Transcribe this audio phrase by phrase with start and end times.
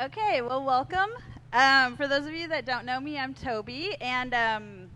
[0.00, 1.10] Okay, well, welcome.
[1.52, 4.90] Um, for those of you that don't know me, I'm Toby, and um,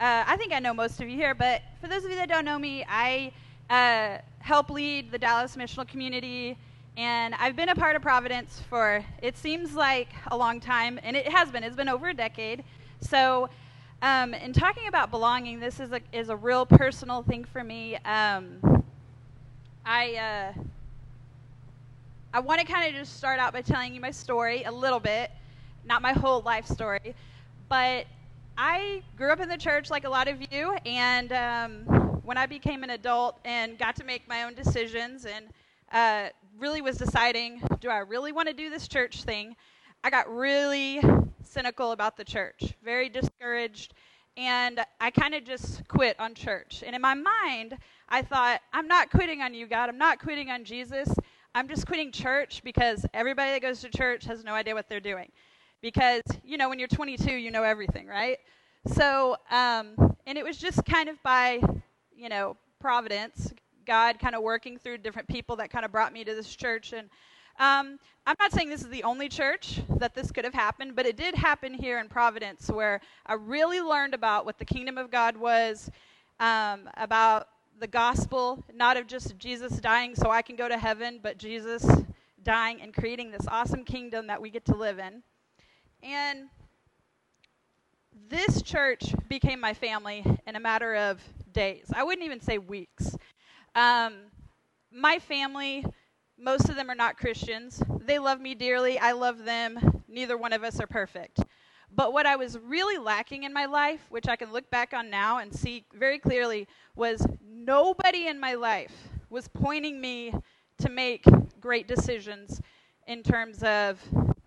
[0.00, 2.28] uh, I think I know most of you here, but for those of you that
[2.28, 3.30] don't know me, I
[3.70, 6.58] uh, help lead the Dallas missional community,
[6.96, 11.16] and I've been a part of Providence for it seems like a long time, and
[11.16, 11.62] it has been.
[11.62, 12.64] It's been over a decade.
[12.98, 13.48] So,
[14.02, 17.98] um, in talking about belonging, this is a is a real personal thing for me.
[17.98, 18.82] Um,
[19.86, 20.60] I uh,
[22.34, 24.98] I want to kind of just start out by telling you my story a little
[24.98, 25.30] bit,
[25.84, 27.14] not my whole life story,
[27.68, 28.06] but
[28.58, 31.84] I grew up in the church like a lot of you, and um,
[32.24, 35.46] when I became an adult and got to make my own decisions and
[35.92, 39.54] uh, really was deciding, do I really want to do this church thing?
[40.02, 41.00] I got really
[41.44, 43.94] cynical about the church, very discouraged,
[44.36, 46.82] and I kind of just quit on church.
[46.84, 49.88] And in my mind, I thought, I'm not quitting on you, God.
[49.88, 51.08] I'm not quitting on Jesus.
[51.56, 54.98] I'm just quitting church because everybody that goes to church has no idea what they're
[54.98, 55.30] doing.
[55.80, 58.38] Because, you know, when you're 22, you know everything, right?
[58.86, 61.60] So, um, and it was just kind of by,
[62.16, 63.52] you know, providence,
[63.86, 66.92] God kind of working through different people that kind of brought me to this church.
[66.92, 67.08] And
[67.60, 71.06] um, I'm not saying this is the only church that this could have happened, but
[71.06, 75.08] it did happen here in Providence where I really learned about what the kingdom of
[75.08, 75.88] God was,
[76.40, 77.46] um, about
[77.80, 81.86] the gospel, not of just Jesus dying so I can go to heaven, but Jesus
[82.42, 85.22] dying and creating this awesome kingdom that we get to live in.
[86.02, 86.48] And
[88.28, 91.20] this church became my family in a matter of
[91.52, 91.86] days.
[91.94, 93.16] I wouldn't even say weeks.
[93.74, 94.14] Um,
[94.92, 95.84] my family,
[96.38, 97.82] most of them are not Christians.
[98.00, 98.98] They love me dearly.
[98.98, 100.02] I love them.
[100.08, 101.40] Neither one of us are perfect.
[101.96, 105.10] But what I was really lacking in my life, which I can look back on
[105.10, 108.92] now and see very clearly, was nobody in my life
[109.30, 110.32] was pointing me
[110.78, 111.24] to make
[111.60, 112.60] great decisions
[113.06, 114.02] in terms of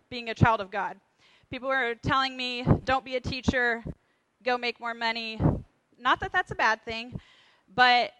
[0.10, 0.98] being a child of God.
[1.50, 3.84] People were telling me, don't be a teacher,
[4.44, 5.40] go make more money.
[5.98, 7.18] Not that that's a bad thing,
[7.74, 8.12] but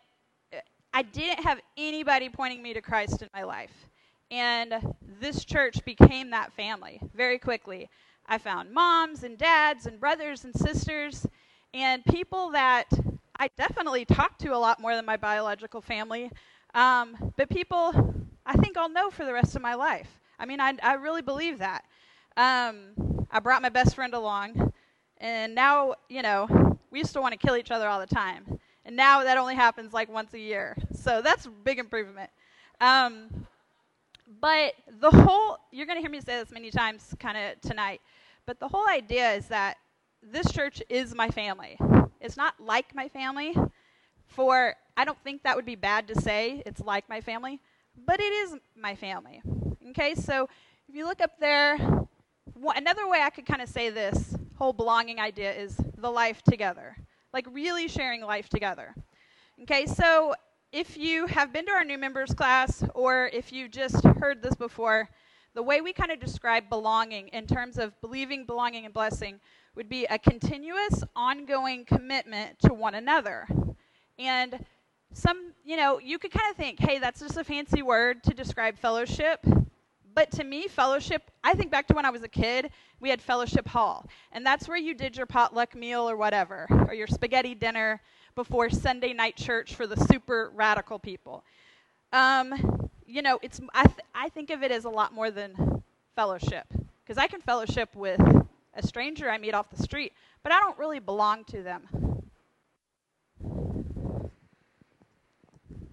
[0.94, 3.90] I didn't have anybody pointing me to Christ in my life.
[4.32, 7.90] And this church became that family very quickly.
[8.28, 11.26] I found moms and dads and brothers and sisters
[11.74, 12.86] and people that
[13.38, 16.32] I definitely talk to a lot more than my biological family,
[16.74, 20.22] um, but people I think I'll know for the rest of my life.
[20.40, 21.84] I mean, I, I really believe that.
[22.38, 24.72] Um, I brought my best friend along,
[25.18, 28.60] and now, you know, we used to want to kill each other all the time.
[28.86, 30.78] And now that only happens like once a year.
[30.94, 32.30] So that's a big improvement.
[32.80, 33.48] Um,
[34.40, 38.02] but the whole, you're going to hear me say this many times kind of tonight.
[38.46, 39.78] But the whole idea is that
[40.22, 41.78] this church is my family.
[42.20, 43.56] It's not like my family.
[44.28, 47.60] For I don't think that would be bad to say it's like my family,
[48.06, 49.42] but it is my family.
[49.90, 50.50] Okay, so
[50.90, 51.78] if you look up there,
[52.76, 56.98] another way I could kind of say this whole belonging idea is the life together,
[57.34, 58.94] like really sharing life together.
[59.62, 60.36] Okay, so
[60.78, 64.54] if you have been to our new members class or if you just heard this
[64.54, 65.10] before,
[65.56, 69.40] the way we kind of describe belonging in terms of believing, belonging, and blessing
[69.74, 73.48] would be a continuous, ongoing commitment to one another.
[74.20, 74.64] And
[75.14, 78.36] some, you know, you could kind of think, hey, that's just a fancy word to
[78.36, 79.44] describe fellowship.
[80.14, 83.22] But to me, fellowship, I think back to when I was a kid, we had
[83.22, 84.06] fellowship hall.
[84.32, 88.02] And that's where you did your potluck meal or whatever, or your spaghetti dinner
[88.36, 91.44] before Sunday night church for the super radical people.
[92.14, 95.84] Um, you know, it's I, th- I think of it as a lot more than
[96.16, 96.66] fellowship
[97.04, 98.22] because I can fellowship with
[98.74, 100.14] a stranger I meet off the street,
[100.44, 101.88] but I don't really belong to them.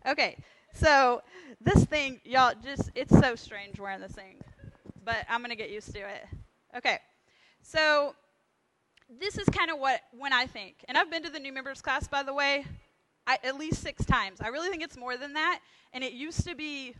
[0.06, 0.36] Okay,
[0.75, 1.23] so
[1.61, 4.37] this thing, y'all, just it's so strange wearing this thing,
[5.05, 6.27] but I'm gonna get used to it.
[6.77, 6.99] Okay,
[7.62, 8.15] so
[9.09, 11.81] this is kind of what when I think, and I've been to the new members
[11.81, 12.67] class by the way.
[13.27, 14.41] I, at least six times.
[14.41, 15.61] I really think it's more than that.
[15.93, 16.95] And it used to be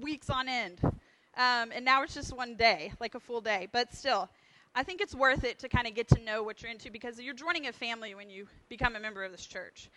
[0.00, 0.80] weeks on end.
[0.82, 3.68] Um, and now it's just one day, like a full day.
[3.70, 4.30] But still,
[4.74, 7.20] I think it's worth it to kind of get to know what you're into because
[7.20, 9.90] you're joining a family when you become a member of this church.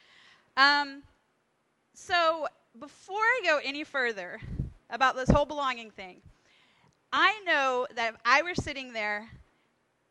[0.57, 1.03] Um,
[1.93, 4.39] so before I go any further
[4.89, 6.21] about this whole belonging thing,
[7.11, 9.29] I know that if I were sitting there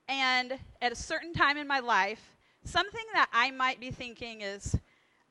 [0.08, 2.34] and at a certain time in my life,
[2.64, 4.76] something that I might be thinking is,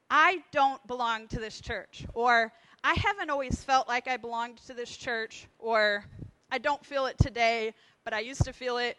[0.10, 2.54] I don't belong to this church, or
[2.84, 6.06] I haven't always felt like I belonged to this church, or
[6.50, 7.74] I don't feel it today,
[8.06, 8.98] but I used to feel it.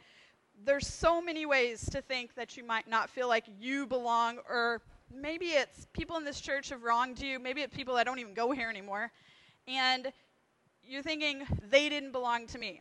[0.64, 4.82] There's so many ways to think that you might not feel like you belong, or
[5.14, 8.34] maybe it's people in this church have wronged you, maybe it's people that don't even
[8.34, 9.10] go here anymore,
[9.66, 10.12] and
[10.82, 12.80] you're thinking they didn't belong to me.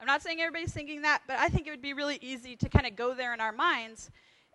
[0.00, 2.68] I'm not saying everybody's thinking that, but I think it would be really easy to
[2.68, 4.10] kind of go there in our minds.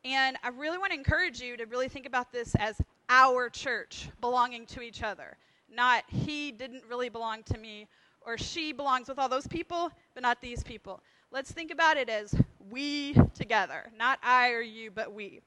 [0.06, 2.80] And I really want to encourage you to really think about this as
[3.10, 5.38] our church belonging to each other,
[5.70, 7.88] not he didn't really belong to me
[8.26, 11.02] or she belongs with all those people, but not these people.
[11.32, 12.34] Let's think about it as
[12.70, 15.42] we together, not I or you, but we.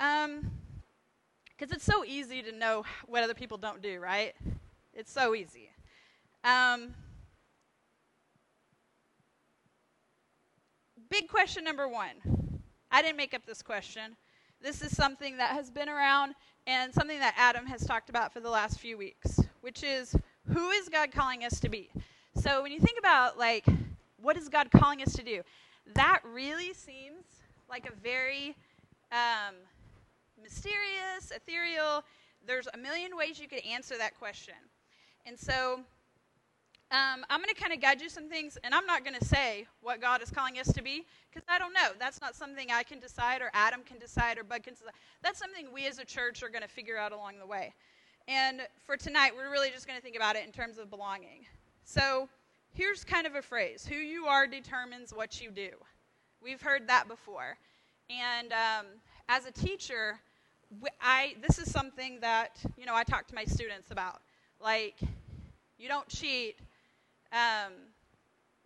[0.00, 0.50] Um,
[1.64, 4.34] because it's so easy to know what other people don't do, right?
[4.92, 5.70] It's so easy.
[6.44, 6.94] Um,
[11.08, 12.60] big question number one.
[12.90, 14.14] I didn't make up this question.
[14.60, 16.34] This is something that has been around
[16.66, 20.14] and something that Adam has talked about for the last few weeks, which is
[20.52, 21.88] who is God calling us to be?
[22.34, 23.64] So when you think about like
[24.20, 25.40] what is God calling us to do,
[25.94, 27.24] that really seems
[27.70, 28.54] like a very
[29.10, 29.54] um,
[30.42, 32.04] mysterious, ethereal.
[32.46, 34.54] There's a million ways you could answer that question,
[35.26, 35.80] and so
[36.90, 39.24] um, I'm going to kind of guide you some things, and I'm not going to
[39.24, 41.88] say what God is calling us to be because I don't know.
[41.98, 44.92] That's not something I can decide, or Adam can decide, or Bud can decide.
[45.22, 47.74] That's something we as a church are going to figure out along the way.
[48.28, 51.46] And for tonight, we're really just going to think about it in terms of belonging.
[51.84, 52.28] So
[52.72, 55.70] here's kind of a phrase who you are determines what you do.
[56.42, 57.56] We've heard that before.
[58.08, 58.86] And um,
[59.28, 60.20] as a teacher,
[61.00, 64.20] I, this is something that, you know, I talk to my students about.
[64.60, 64.96] Like,
[65.78, 66.56] you don't cheat
[67.32, 67.72] um,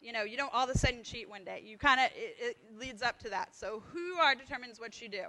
[0.01, 1.63] you know, you don't all of a sudden cheat one day.
[1.65, 3.55] You kind of, it, it leads up to that.
[3.57, 5.25] So, who are determines what you do.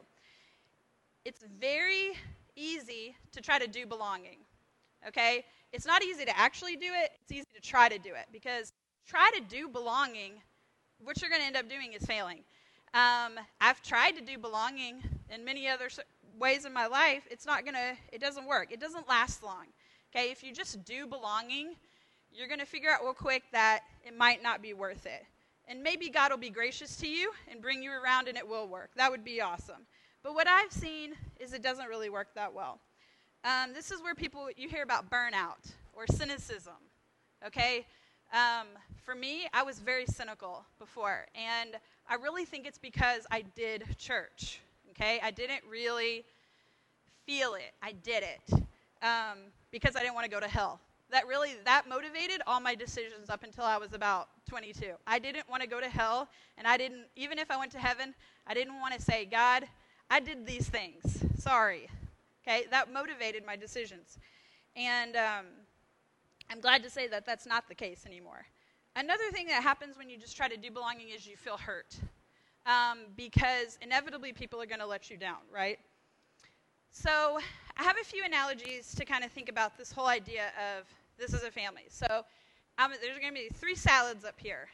[1.26, 2.12] It's very
[2.56, 4.38] easy to try to do belonging.
[5.08, 5.46] Okay?
[5.72, 8.74] It's not easy to actually do it, it's easy to try to do it because
[9.08, 10.34] try to do belonging,
[11.04, 12.40] what you're going to end up doing is failing.
[12.94, 15.90] Um, I've tried to do belonging in many other
[16.40, 17.24] ways in my life.
[17.30, 18.72] It's not going to, it doesn't work.
[18.72, 19.66] It doesn't last long.
[20.14, 20.32] Okay?
[20.32, 21.76] If you just do belonging,
[22.32, 25.26] you're going to figure out real quick that it might not be worth it.
[25.68, 28.68] And maybe God will be gracious to you and bring you around and it will
[28.68, 28.90] work.
[28.96, 29.86] That would be awesome.
[30.24, 32.80] But what I've seen is it doesn't really work that well.
[33.44, 36.74] Um, this is where people, you hear about burnout or cynicism.
[37.46, 37.86] Okay?
[38.34, 38.68] Um,
[39.06, 41.28] for me, I was very cynical before.
[41.36, 41.76] And
[42.08, 44.60] I really think it's because I did church.
[45.00, 45.20] Okay?
[45.24, 46.26] I didn't really
[47.26, 47.74] feel it.
[47.82, 48.64] I did it
[49.02, 49.38] um,
[49.72, 50.80] because I didn't want to go to hell
[51.12, 54.94] that really that motivated all my decisions up until I was about 22.
[55.08, 57.80] I didn't want to go to hell, and I didn't even if I went to
[57.80, 58.14] heaven,
[58.48, 59.68] I didn't want to say, "God,
[60.10, 61.24] I did these things.
[61.38, 61.90] Sorry."
[62.44, 64.18] Okay, that motivated my decisions,
[64.76, 65.46] and um,
[66.50, 68.46] I'm glad to say that that's not the case anymore.
[68.96, 71.96] Another thing that happens when you just try to do belonging is you feel hurt,
[72.66, 75.80] um, because inevitably people are going to let you down, right?
[76.92, 77.40] So
[77.78, 80.48] I have a few analogies to kind of think about this whole idea
[80.78, 80.86] of
[81.18, 81.86] this is a family.
[81.90, 82.24] So
[82.78, 84.68] um, there's going to be three salads up here,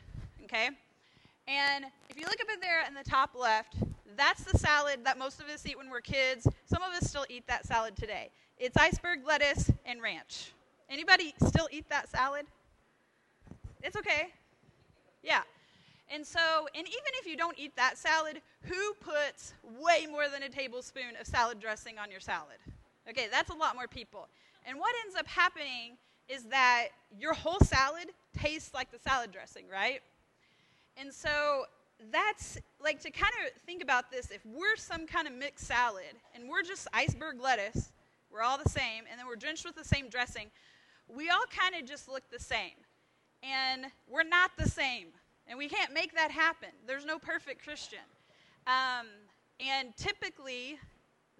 [0.43, 0.69] okay?
[1.47, 3.75] And if you look up in there in the top left,
[4.17, 6.47] that's the salad that most of us eat when we're kids.
[6.65, 8.31] Some of us still eat that salad today.
[8.57, 10.53] It's iceberg lettuce and ranch.
[10.89, 12.45] Anybody still eat that salad?
[13.83, 14.29] It's okay.
[15.21, 15.41] Yeah.
[16.13, 20.43] And so, and even if you don't eat that salad, who puts way more than
[20.43, 22.57] a tablespoon of salad dressing on your salad?
[23.09, 24.27] Okay, that's a lot more people.
[24.65, 25.97] And what ends up happening
[26.27, 26.87] is that
[27.19, 28.07] your whole salad
[28.37, 30.01] tastes like the salad dressing, right?
[30.97, 31.65] And so
[32.11, 36.03] that's like to kind of think about this if we're some kind of mixed salad
[36.33, 37.91] and we're just iceberg lettuce,
[38.31, 40.47] we're all the same, and then we're drenched with the same dressing,
[41.07, 42.73] we all kind of just look the same.
[43.43, 45.07] And we're not the same.
[45.47, 46.69] And we can't make that happen.
[46.87, 47.99] There's no perfect Christian.
[48.65, 49.07] Um,
[49.59, 50.79] and typically,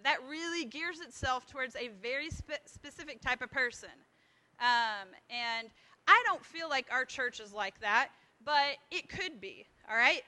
[0.04, 3.90] that really gears itself towards a very spe- specific type of person.
[4.60, 5.70] Um, and
[6.08, 8.10] I don't feel like our church is like that,
[8.44, 10.22] but it could be, all right?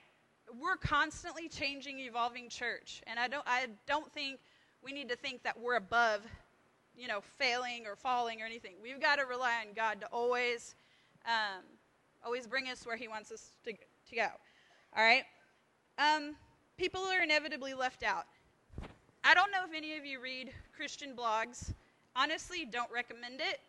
[0.59, 3.01] We're constantly changing, evolving church.
[3.05, 4.39] And I don't, I don't think
[4.83, 6.25] we need to think that we're above,
[6.95, 8.73] you know, failing or falling or anything.
[8.81, 10.75] We've got to rely on God to always,
[11.25, 11.63] um,
[12.27, 14.27] always bring us where He wants us to, to go.
[14.97, 15.23] All right?
[15.97, 16.35] Um,
[16.77, 18.25] people are inevitably left out.
[19.23, 21.73] I don't know if any of you read Christian blogs.
[22.17, 23.61] Honestly, don't recommend it.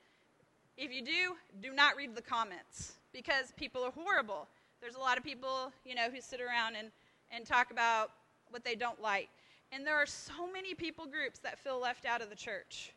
[0.76, 4.48] If you do, do not read the comments because people are horrible.
[4.80, 6.88] There's a lot of people, you know, who sit around and,
[7.30, 8.10] and talk about
[8.50, 9.28] what they don't like.
[9.70, 12.92] And there are so many people groups that feel left out of the church.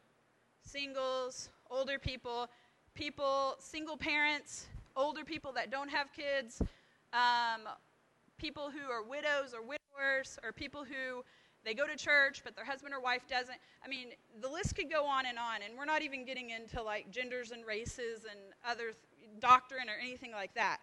[0.64, 2.48] Singles, older people,
[2.96, 4.66] people, single parents,
[4.96, 6.62] older people that don't have kids,
[7.14, 7.68] um,
[8.38, 11.24] people who are widows or widowers, or people who
[11.64, 13.58] they go to church, but their husband or wife doesn't.
[13.86, 14.10] I mean,
[14.42, 17.52] the list could go on and on, and we're not even getting into like genders
[17.52, 18.96] and races and other th-
[19.40, 20.78] doctrine or anything like that.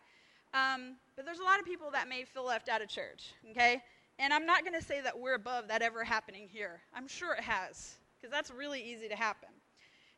[0.54, 3.82] Um, but there's a lot of people that may feel left out of church, okay?
[4.18, 6.80] And I'm not going to say that we're above that ever happening here.
[6.94, 9.50] I'm sure it has, because that's really easy to happen.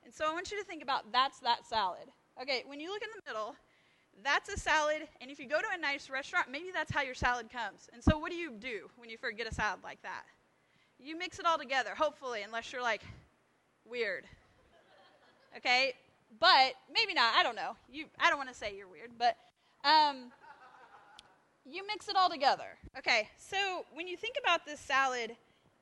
[0.05, 2.09] And so I want you to think about that's that salad.
[2.41, 3.55] Okay, when you look in the middle,
[4.23, 7.15] that's a salad, and if you go to a nice restaurant, maybe that's how your
[7.15, 7.89] salad comes.
[7.93, 10.23] And so what do you do when you get a salad like that?
[10.99, 13.03] You mix it all together, hopefully, unless you're like
[13.89, 14.25] weird.
[15.57, 15.95] Okay?
[16.39, 17.35] But maybe not.
[17.37, 17.77] I don't know.
[17.91, 19.37] You I don't want to say you're weird, but
[19.85, 20.31] um,
[21.65, 22.79] you mix it all together.
[22.99, 25.37] Okay, so when you think about this salad,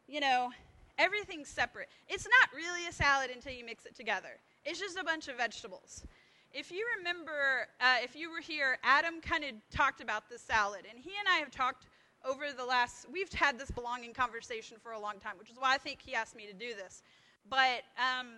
[0.06, 0.50] you know,
[0.98, 1.88] everything's separate.
[2.08, 4.40] It's not really a salad until you mix it together.
[4.64, 6.04] It's just a bunch of vegetables.
[6.52, 10.86] If you remember, uh, if you were here, Adam kind of talked about the salad,
[10.88, 11.86] and he and I have talked
[12.24, 15.74] over the last, we've had this belonging conversation for a long time, which is why
[15.74, 17.02] I think he asked me to do this.
[17.48, 18.28] But um,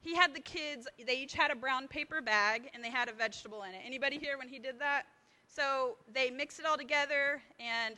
[0.00, 3.12] he had the kids, they each had a brown paper bag, and they had a
[3.12, 3.80] vegetable in it.
[3.84, 5.04] Anybody here when he did that?
[5.48, 7.96] So they mixed it all together, and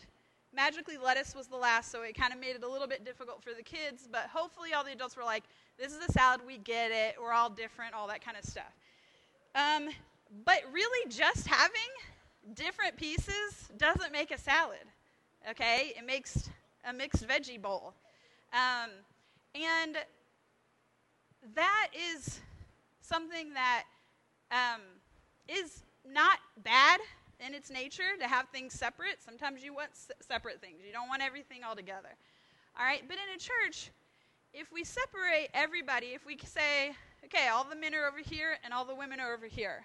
[0.54, 3.42] magically lettuce was the last, so it kind of made it a little bit difficult
[3.42, 4.08] for the kids.
[4.10, 5.44] But hopefully, all the adults were like,
[5.78, 6.42] "This is a salad.
[6.46, 7.16] We get it.
[7.20, 7.94] We're all different.
[7.94, 8.72] All that kind of stuff."
[9.56, 9.88] Um,
[10.44, 11.80] but really, just having
[12.54, 14.84] different pieces doesn't make a salad.
[15.50, 16.50] Okay, it makes
[16.88, 17.94] a mixed veggie bowl,
[18.52, 18.90] um,
[19.54, 19.96] and
[21.54, 22.40] that is
[23.00, 23.84] something that
[24.50, 24.82] um,
[25.48, 27.00] is not bad
[27.40, 29.22] in its nature to have things separate.
[29.24, 32.10] Sometimes you want separate things, you don't want everything all together.
[32.78, 33.90] All right, but in a church,
[34.52, 36.92] if we separate everybody, if we say,
[37.26, 39.84] okay, all the men are over here and all the women are over here,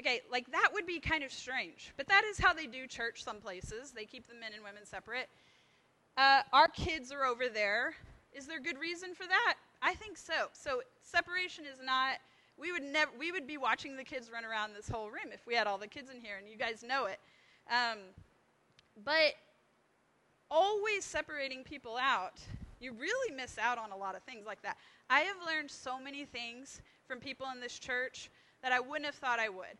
[0.00, 1.92] okay, like that would be kind of strange.
[1.96, 3.92] But that is how they do church some places.
[3.92, 5.28] They keep the men and women separate.
[6.16, 7.94] Uh, our kids are over there.
[8.32, 9.54] Is there good reason for that?
[9.82, 10.48] I think so.
[10.52, 12.18] So separation is not
[12.56, 15.46] we would never we would be watching the kids run around this whole room if
[15.46, 17.18] we had all the kids in here and you guys know it
[17.70, 17.98] um,
[19.04, 19.34] but
[20.50, 22.40] always separating people out
[22.80, 24.76] you really miss out on a lot of things like that
[25.10, 28.30] i have learned so many things from people in this church
[28.62, 29.78] that i wouldn't have thought i would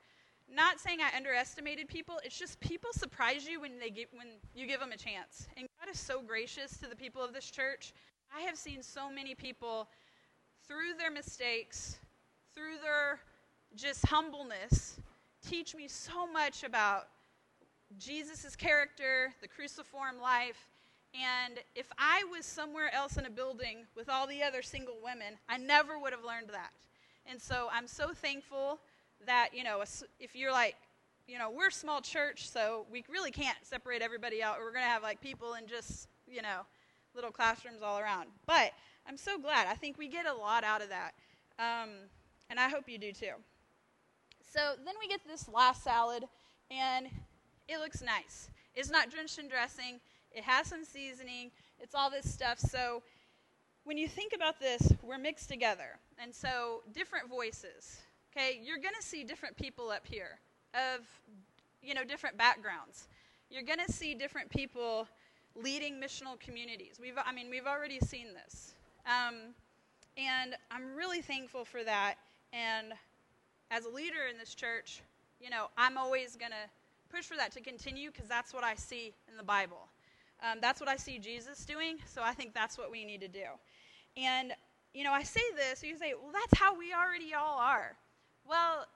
[0.52, 4.66] not saying i underestimated people it's just people surprise you when they give, when you
[4.66, 7.92] give them a chance and god is so gracious to the people of this church
[8.36, 9.88] i have seen so many people
[10.66, 11.98] through their mistakes
[12.54, 13.18] through their
[13.74, 15.00] just humbleness,
[15.46, 17.08] teach me so much about
[17.98, 20.68] Jesus' character, the cruciform life.
[21.14, 25.38] And if I was somewhere else in a building with all the other single women,
[25.48, 26.70] I never would have learned that.
[27.26, 28.80] And so I'm so thankful
[29.24, 29.82] that, you know,
[30.18, 30.74] if you're like,
[31.26, 34.58] you know, we're a small church, so we really can't separate everybody out.
[34.58, 36.66] We're going to have like people in just, you know,
[37.14, 38.28] little classrooms all around.
[38.46, 38.72] But
[39.08, 39.66] I'm so glad.
[39.68, 41.12] I think we get a lot out of that.
[41.58, 41.90] Um,
[42.50, 43.32] and I hope you do too.
[44.52, 46.24] So then we get this last salad,
[46.70, 47.06] and
[47.68, 48.50] it looks nice.
[48.74, 50.00] It's not drenched in dressing,
[50.34, 52.58] it has some seasoning, it's all this stuff.
[52.58, 53.02] So
[53.84, 55.98] when you think about this, we're mixed together.
[56.18, 58.00] And so different voices.
[58.36, 60.40] Okay, you're going to see different people up here
[60.74, 61.00] of
[61.82, 63.06] you know different backgrounds.
[63.50, 65.06] You're going to see different people
[65.54, 66.98] leading missional communities.
[67.00, 68.74] We've I mean we've already seen this.
[69.06, 69.54] Um,
[70.16, 72.14] and I'm really thankful for that.
[72.52, 72.92] And
[73.70, 75.02] as a leader in this church,
[75.40, 78.74] you know, I'm always going to push for that to continue because that's what I
[78.74, 79.88] see in the Bible.
[80.44, 83.28] Um, that's what I see Jesus doing, so I think that's what we need to
[83.28, 83.46] do.
[84.14, 84.52] And,
[84.92, 87.96] you know, I say this, you say, well, that's how we already all are.
[88.46, 88.86] Well,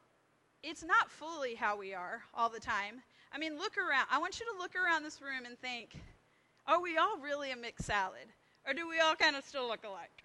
[0.63, 3.03] it's not fully how we are all the time.
[3.33, 4.07] I mean, look around.
[4.11, 5.97] I want you to look around this room and think,
[6.67, 8.29] are we all really a mixed salad?
[8.67, 10.25] Or do we all kind of still look alike?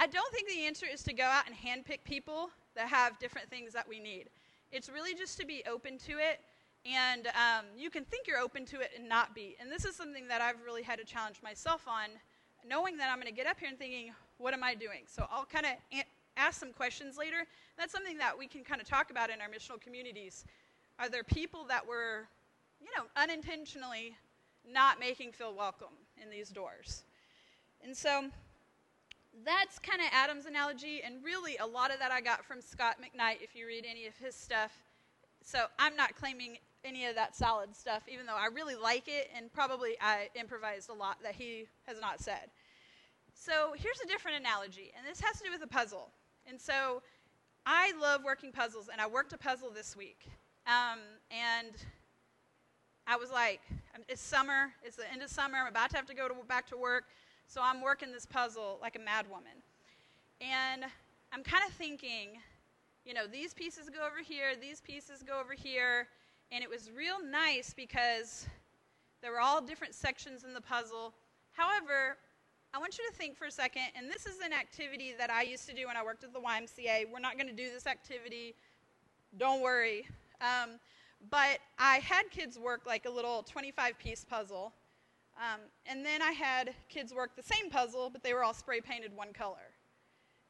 [0.00, 3.48] I don't think the answer is to go out and handpick people that have different
[3.50, 4.30] things that we need.
[4.72, 6.40] It's really just to be open to it.
[6.86, 9.56] And um, you can think you're open to it and not be.
[9.60, 12.08] And this is something that I've really had to challenge myself on,
[12.66, 15.02] knowing that I'm going to get up here and thinking, what am I doing?
[15.06, 16.06] So I'll kind of a-
[16.36, 17.44] ask some questions later.
[17.76, 20.44] That's something that we can kind of talk about in our missional communities.
[20.98, 22.28] Are there people that were,
[22.80, 24.16] you know, unintentionally
[24.70, 27.04] not making feel welcome in these doors?
[27.84, 28.30] And so
[29.44, 32.96] that's kind of Adam's analogy, and really a lot of that I got from Scot
[33.00, 34.72] McKnight if you read any of his stuff.
[35.42, 39.30] So I'm not claiming any of that solid stuff, even though I really like it,
[39.36, 42.50] and probably I improvised a lot that he has not said.
[43.34, 46.10] So here's a different analogy, and this has to do with a puzzle.
[46.46, 47.02] And so
[47.66, 50.26] I love working puzzles, and I worked a puzzle this week.
[50.66, 50.98] Um,
[51.30, 51.74] and
[53.06, 53.60] I was like,
[54.08, 56.66] it's summer, it's the end of summer, I'm about to have to go to, back
[56.68, 57.04] to work.
[57.46, 59.58] So I'm working this puzzle like a madwoman.
[60.40, 60.84] And
[61.32, 62.38] I'm kind of thinking,
[63.04, 66.08] you know, these pieces go over here, these pieces go over here.
[66.52, 68.46] And it was real nice because
[69.22, 71.14] there were all different sections in the puzzle.
[71.52, 72.16] However,
[72.74, 75.42] I want you to think for a second, and this is an activity that I
[75.42, 77.06] used to do when I worked at the YMCA.
[77.12, 78.54] We're not going to do this activity,
[79.38, 80.06] don't worry.
[80.40, 80.78] Um,
[81.30, 84.72] but I had kids work like a little 25 piece puzzle.
[85.36, 88.80] Um, and then I had kids work the same puzzle, but they were all spray
[88.80, 89.74] painted one color.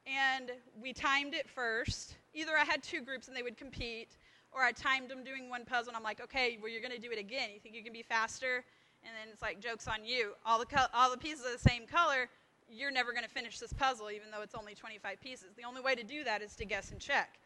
[0.07, 2.15] And we timed it first.
[2.33, 4.17] Either I had two groups and they would compete,
[4.51, 6.99] or I timed them doing one puzzle and I'm like, okay, well, you're going to
[6.99, 7.49] do it again.
[7.53, 8.63] You think you can be faster?
[9.03, 10.33] And then it's like, joke's on you.
[10.45, 12.29] All the, co- all the pieces are the same color.
[12.69, 15.49] You're never going to finish this puzzle, even though it's only 25 pieces.
[15.57, 17.39] The only way to do that is to guess and check.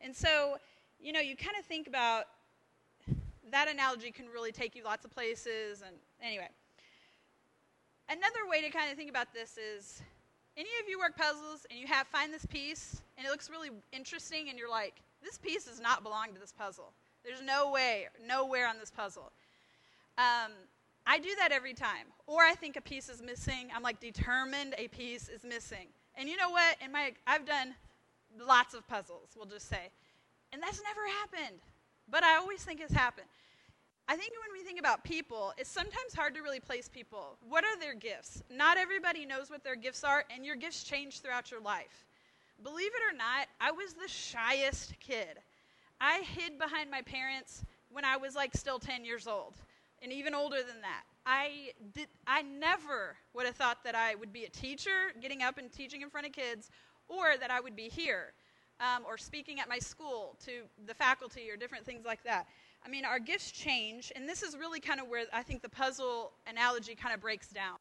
[0.00, 0.56] And so,
[1.00, 2.24] you know, you kind of think about
[3.50, 5.82] that analogy can really take you lots of places.
[5.84, 6.48] And anyway,
[8.08, 10.02] another way to kind of think about this is
[10.56, 13.70] any of you work puzzles and you have find this piece and it looks really
[13.92, 16.92] interesting and you're like, this piece does not belong to this puzzle.
[17.24, 19.32] There's no way, nowhere on this puzzle.
[20.18, 20.52] Um,
[21.06, 22.06] I do that every time.
[22.26, 23.68] Or I think a piece is missing.
[23.74, 25.88] I'm like determined a piece is missing.
[26.14, 26.76] And you know what?
[26.84, 27.74] In my I've done
[28.38, 29.90] lots of puzzles, we'll just say.
[30.52, 31.60] And that's never happened.
[32.08, 33.26] But I always think it's happened.
[34.08, 37.36] I think when we think about people, it's sometimes hard to really place people.
[37.48, 38.42] What are their gifts?
[38.50, 42.06] Not everybody knows what their gifts are, and your gifts change throughout your life.
[42.62, 45.38] Believe it or not, I was the shyest kid.
[46.00, 49.54] I hid behind my parents when I was like still 10 years old,
[50.02, 51.02] and even older than that.
[51.26, 55.58] I did I never would have thought that I would be a teacher, getting up
[55.58, 56.70] and teaching in front of kids,
[57.08, 58.32] or that I would be here
[58.80, 62.46] um, or speaking at my school to the faculty or different things like that.
[62.84, 65.68] I mean, our gifts change, and this is really kind of where I think the
[65.68, 67.76] puzzle analogy kind of breaks down.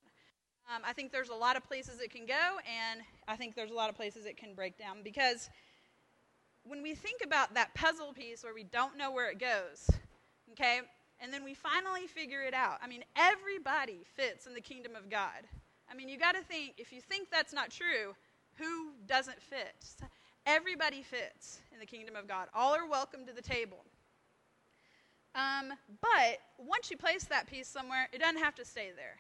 [0.74, 3.72] Um, I think there's a lot of places it can go, and I think there's
[3.72, 5.50] a lot of places it can break down because
[6.64, 9.90] when we think about that puzzle piece where we don't know where it goes,
[10.52, 10.82] okay,
[11.20, 12.78] and then we finally figure it out.
[12.84, 15.48] I mean, everybody fits in the kingdom of God.
[15.92, 18.14] I mean, you got to think, if you think that's not true,
[18.56, 19.96] who doesn't fit?
[20.46, 22.48] Everybody fits in the kingdom of God.
[22.54, 23.84] All are welcome to the table.
[25.34, 29.18] Um, but once you place that piece somewhere, it doesn't have to stay there.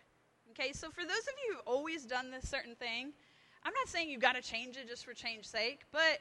[0.60, 3.13] Okay, so for those of you who've always done this certain thing,
[3.63, 6.19] I'm not saying you've got to change it just for change's sake, but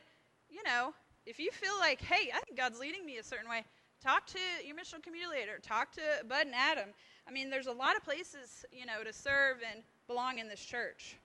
[0.49, 0.95] you know,
[1.27, 3.65] if you feel like, hey, I think God's leading me a certain way,
[4.01, 6.91] talk to your missional community leader, talk to Bud and Adam.
[7.27, 10.65] I mean, there's a lot of places, you know, to serve and belong in this
[10.65, 11.17] church.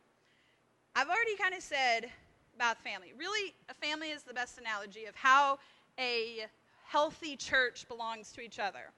[0.95, 2.09] I've already kind of said
[2.55, 3.13] about family.
[3.15, 5.59] Really, a family is the best analogy of how
[5.99, 6.47] a
[6.87, 8.89] healthy church belongs to each other.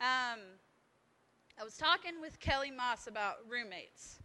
[0.00, 0.38] Um,
[1.58, 4.18] I was talking with Kelly Moss about roommates,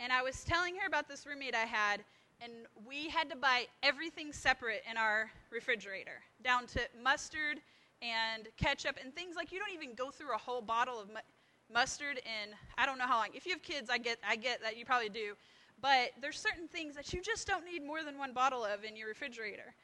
[0.00, 2.02] and I was telling her about this roommate I had,
[2.40, 2.50] and
[2.86, 7.58] we had to buy everything separate in our refrigerator, down to mustard
[8.00, 11.16] and ketchup and things like you don't even go through a whole bottle of mu-
[11.70, 13.28] mustard in I don't know how long.
[13.34, 15.34] If you have kids, I get I get that you probably do,
[15.82, 18.96] but there's certain things that you just don't need more than one bottle of in
[18.96, 19.74] your refrigerator.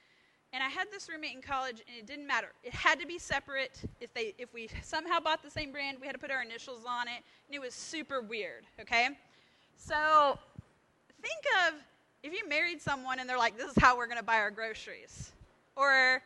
[0.54, 2.52] And I had this roommate in college, and it didn't matter.
[2.62, 3.82] It had to be separate.
[4.00, 6.84] If they, if we somehow bought the same brand, we had to put our initials
[6.88, 8.62] on it, and it was super weird.
[8.80, 9.08] Okay,
[9.76, 10.38] so
[11.20, 11.74] think of
[12.22, 14.52] if you married someone and they're like, "This is how we're going to buy our
[14.52, 15.32] groceries,"
[15.74, 16.22] or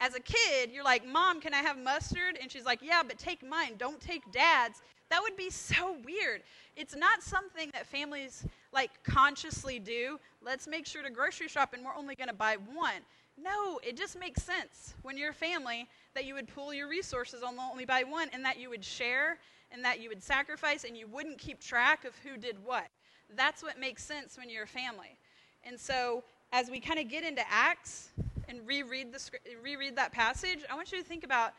[0.00, 3.18] as a kid, you're like, "Mom, can I have mustard?" And she's like, "Yeah, but
[3.18, 3.74] take mine.
[3.76, 6.42] Don't take dad's." That would be so weird.
[6.76, 10.18] It's not something that families like consciously do.
[10.42, 13.02] Let's make sure to grocery shop, and we're only going to buy one.
[13.42, 17.42] No, it just makes sense when you're a family that you would pool your resources
[17.42, 19.38] on only by one and that you would share
[19.70, 22.86] and that you would sacrifice and you wouldn't keep track of who did what.
[23.34, 25.18] That's what makes sense when you're a family.
[25.64, 26.22] And so,
[26.52, 28.10] as we kind of get into Acts
[28.48, 29.30] and reread, the,
[29.62, 31.52] reread that passage, I want you to think about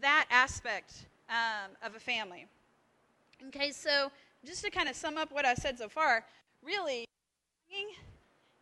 [0.00, 2.46] that aspect um, of a family.
[3.48, 4.12] Okay, so
[4.44, 6.24] just to kind of sum up what I said so far,
[6.62, 7.06] really,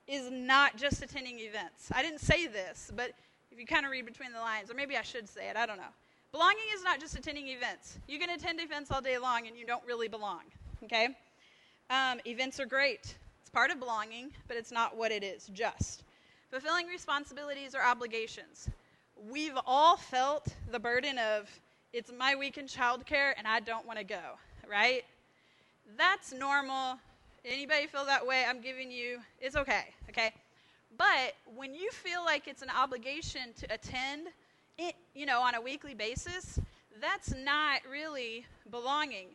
[0.06, 1.90] is not just attending events.
[1.92, 3.12] I didn't say this, but
[3.50, 5.66] if you kind of read between the lines, or maybe I should say it, I
[5.66, 5.92] don't know.
[6.32, 7.98] Belonging is not just attending events.
[8.08, 10.40] You can attend events all day long and you don't really belong,
[10.82, 11.08] okay?
[11.90, 13.14] Um, events are great.
[13.40, 16.02] It's part of belonging, but it's not what it is, just.
[16.50, 18.68] Fulfilling responsibilities or obligations.
[19.30, 21.48] We've all felt the burden of,
[21.92, 24.38] it's my week in childcare and I don't want to go,
[24.68, 25.04] right?
[25.96, 26.98] That's normal.
[27.44, 28.44] Anybody feel that way?
[28.48, 30.32] I'm giving you, it's okay, okay?
[30.96, 34.28] But when you feel like it's an obligation to attend,
[34.78, 36.58] it, you know, on a weekly basis,
[37.02, 39.28] that's not really belonging.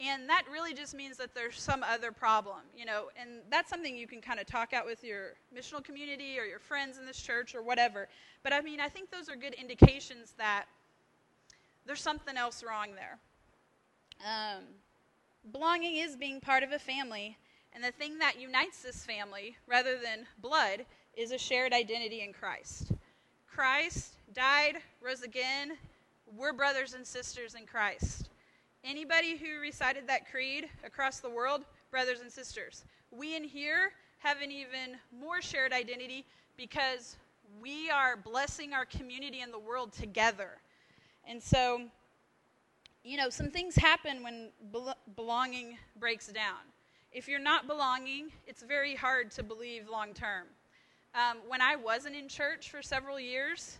[0.00, 3.96] And that really just means that there's some other problem, you know, and that's something
[3.96, 7.22] you can kind of talk out with your missional community or your friends in this
[7.22, 8.08] church or whatever.
[8.42, 10.64] But I mean, I think those are good indications that
[11.86, 13.18] there's something else wrong there.
[14.26, 14.64] Um,
[15.52, 17.36] belonging is being part of a family,
[17.74, 20.84] and the thing that unites this family, rather than blood,
[21.16, 22.92] is a shared identity in Christ.
[23.52, 25.72] Christ died, rose again.
[26.36, 28.28] We're brothers and sisters in Christ.
[28.84, 32.84] Anybody who recited that creed across the world, brothers and sisters.
[33.10, 36.24] We in here have an even more shared identity
[36.56, 37.16] because
[37.60, 40.58] we are blessing our community and the world together.
[41.26, 41.82] And so,
[43.04, 44.48] you know, some things happen when
[45.16, 46.71] belonging breaks down.
[47.14, 50.46] If you're not belonging, it's very hard to believe long term.
[51.14, 53.78] Um, when I wasn't in church for several years,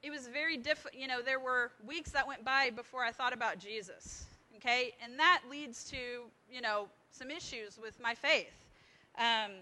[0.00, 0.94] it was very difficult.
[0.94, 4.26] You know, there were weeks that went by before I thought about Jesus.
[4.56, 5.96] Okay, and that leads to
[6.48, 8.54] you know some issues with my faith.
[9.18, 9.52] Um,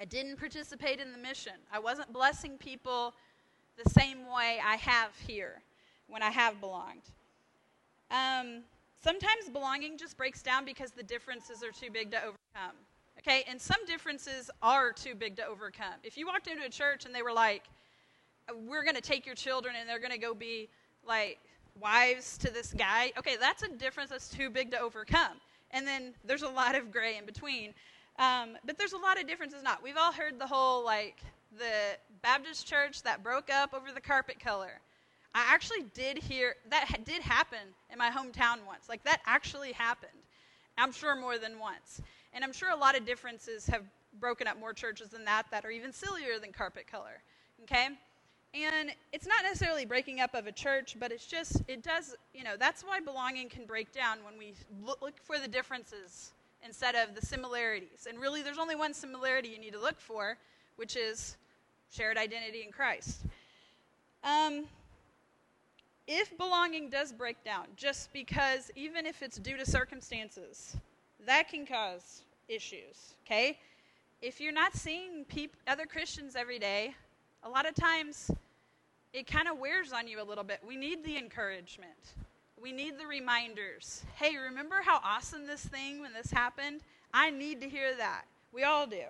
[0.00, 1.54] I didn't participate in the mission.
[1.72, 3.14] I wasn't blessing people
[3.82, 5.60] the same way I have here
[6.06, 7.02] when I have belonged.
[8.12, 8.62] Um,
[9.02, 12.76] sometimes belonging just breaks down because the differences are too big to overcome.
[13.18, 15.94] Okay, and some differences are too big to overcome.
[16.04, 17.64] If you walked into a church and they were like,
[18.66, 20.68] we're going to take your children and they're going to go be
[21.06, 21.38] like
[21.80, 23.12] wives to this guy.
[23.18, 25.36] Okay, that's a difference that's too big to overcome.
[25.72, 27.74] And then there's a lot of gray in between.
[28.18, 29.82] Um, but there's a lot of differences not.
[29.82, 31.22] We've all heard the whole like
[31.56, 34.80] the Baptist church that broke up over the carpet color.
[35.34, 38.88] I actually did hear that ha- did happen in my hometown once.
[38.88, 40.12] Like that actually happened.
[40.76, 42.00] I'm sure more than once.
[42.32, 43.82] And I'm sure a lot of differences have
[44.20, 47.22] broken up more churches than that that are even sillier than carpet color.
[47.64, 47.88] Okay?
[48.54, 52.44] And it's not necessarily breaking up of a church, but it's just, it does, you
[52.44, 56.32] know, that's why belonging can break down when we look, look for the differences
[56.64, 58.06] instead of the similarities.
[58.08, 60.38] And really, there's only one similarity you need to look for,
[60.76, 61.36] which is
[61.90, 63.20] shared identity in Christ.
[64.24, 64.64] Um,
[66.08, 70.74] if belonging does break down, just because, even if it's due to circumstances,
[71.26, 73.58] that can cause issues, okay?
[74.22, 76.94] If you're not seeing peop- other Christians every day,
[77.44, 78.30] a lot of times
[79.12, 80.60] it kind of wears on you a little bit.
[80.66, 82.14] We need the encouragement.
[82.60, 84.02] We need the reminders.
[84.16, 86.80] Hey, remember how awesome this thing when this happened?
[87.12, 88.22] I need to hear that.
[88.50, 89.04] We all do.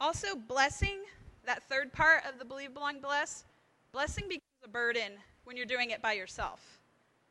[0.00, 1.00] Also, blessing,
[1.46, 3.44] that third part of the believe, belong, bless,
[3.92, 5.12] blessing becomes a burden
[5.48, 6.78] when you're doing it by yourself.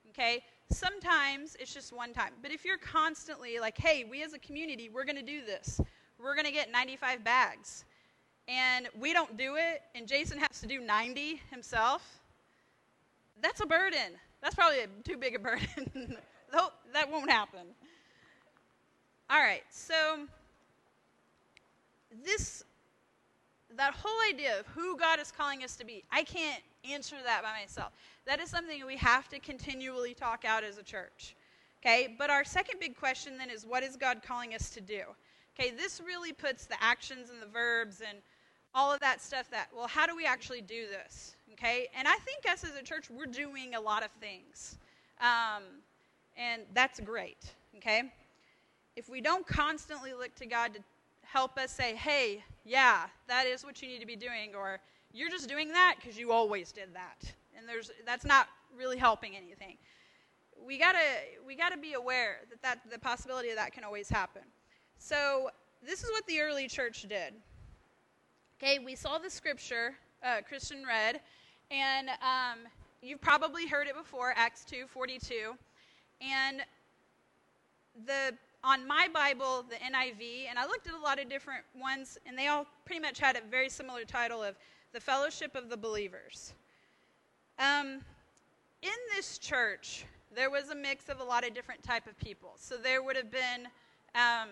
[0.10, 0.44] Okay?
[0.72, 2.32] Sometimes it's just one time.
[2.42, 5.80] But if you're constantly like, hey, we as a community, we're going to do this,
[6.20, 7.86] we're going to get 95 bags
[8.48, 12.22] and we don't do it, and Jason has to do 90 himself,
[13.42, 14.14] that's a burden.
[14.42, 16.18] That's probably too big a burden.
[16.94, 17.68] that won't happen.
[19.30, 20.20] All right, so
[22.24, 22.64] this
[23.76, 27.44] that whole idea of who God is calling us to be, I can't answer that
[27.44, 27.94] by myself.
[28.26, 31.36] That is something we have to continually talk out as a church.
[31.82, 35.02] Okay, but our second big question then is what is God calling us to do?
[35.58, 38.20] Okay, this really puts the actions and the verbs and
[38.74, 41.36] all of that stuff that, well, how do we actually do this?
[41.54, 41.88] Okay?
[41.98, 44.78] And I think us as a church, we're doing a lot of things.
[45.20, 45.64] Um,
[46.38, 47.54] and that's great.
[47.78, 48.04] Okay?
[48.96, 50.80] If we don't constantly look to God to
[51.24, 54.80] help us say, hey, yeah, that is what you need to be doing, or
[55.18, 57.34] you're just doing that because you always did that.
[57.58, 59.78] And there's, that's not really helping anything.
[60.66, 61.00] We gotta,
[61.46, 64.44] we gotta be aware that, that the possibility of that can always happen.
[65.00, 65.50] So,
[65.86, 67.34] this is what the early church did.
[68.62, 71.22] Okay, we saw the scripture uh, Christian read,
[71.70, 72.60] and um,
[73.02, 75.54] you've probably heard it before, Acts 2 42.
[76.20, 76.62] And
[78.08, 82.18] the on my Bible, the NIV, and I looked at a lot of different ones,
[82.26, 84.56] and they all pretty much had a very similar title of
[84.98, 86.56] the Fellowship of the Believers.
[87.60, 88.02] Um,
[88.82, 90.06] in this church,
[90.36, 92.54] there was a mix of a lot of different type of people.
[92.58, 93.68] So there would have been
[94.16, 94.50] um,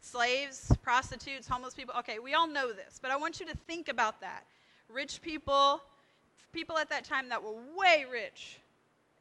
[0.00, 1.94] slaves, prostitutes, homeless people.
[1.96, 4.46] Okay, we all know this, but I want you to think about that.
[4.92, 5.80] Rich people,
[6.52, 8.58] people at that time that were way rich,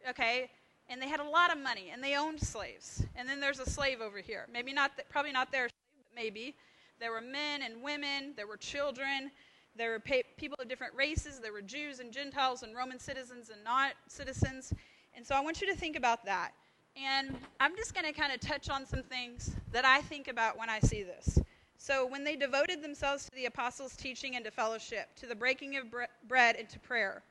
[0.09, 0.49] okay,
[0.89, 3.05] and they had a lot of money and they owned slaves.
[3.15, 4.47] And then there's a slave over here.
[4.51, 6.55] Maybe not, th- probably not their slave, but maybe.
[6.99, 9.29] There were men and women, there were children,
[9.77, 13.49] there were pa- people of different races, there were Jews and Gentiles and Roman citizens
[13.49, 14.73] and not citizens.
[15.15, 16.51] And so I want you to think about that.
[16.95, 20.57] And I'm just going to kind of touch on some things that I think about
[20.57, 21.39] when I see this.
[21.79, 25.77] So, when they devoted themselves to the apostles' teaching and to fellowship, to the breaking
[25.77, 27.21] of bre- bread and to prayer,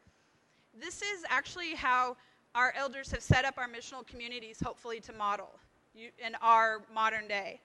[0.73, 2.17] this is actually how
[2.55, 5.51] our elders have set up our missional communities, hopefully, to model
[5.97, 7.61] in our modern day.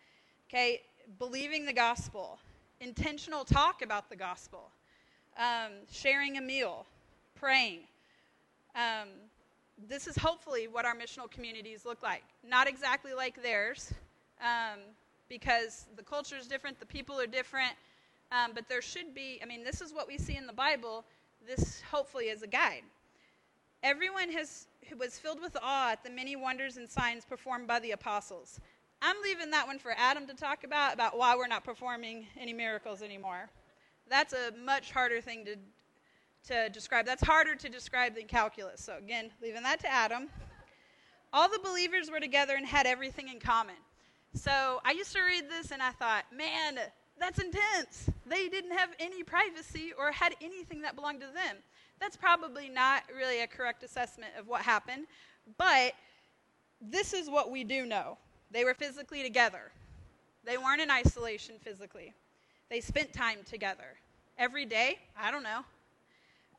[0.50, 0.82] Okay,
[1.20, 2.40] believing the gospel,
[2.82, 4.72] intentional talk about the gospel,
[5.38, 6.86] um, sharing a meal,
[7.36, 7.82] praying.
[8.76, 9.08] Um,
[9.88, 12.24] this is hopefully what our missional communities look like.
[12.48, 13.94] Not exactly like theirs,
[14.42, 14.80] um,
[15.30, 17.74] because the culture is different, the people are different,
[18.32, 21.06] um, but there should be, I mean, this is what we see in the Bible.
[21.48, 22.84] This hopefully is a guide.
[23.84, 24.68] Everyone has,
[25.00, 28.60] was filled with awe at the many wonders and signs performed by the apostles.
[29.04, 32.54] I'm leaving that one for Adam to talk about, about why we're not performing any
[32.54, 33.50] miracles anymore.
[34.08, 35.56] That's a much harder thing to,
[36.54, 37.08] to describe.
[37.08, 38.84] That's harder to describe than calculus.
[38.84, 40.30] So, again, leaving that to Adam.
[41.34, 43.76] All the believers were together and had everything in common.
[44.36, 46.78] So, I used to read this and I thought, man,
[47.20, 48.08] that's intense.
[48.28, 51.58] They didn't have any privacy or had anything that belonged to them.
[52.00, 55.08] That's probably not really a correct assessment of what happened,
[55.58, 55.94] but
[56.80, 58.18] this is what we do know.
[58.52, 59.72] They were physically together.
[60.44, 62.14] They weren't in isolation physically.
[62.70, 63.98] They spent time together.
[64.38, 65.64] Every day, I don't know.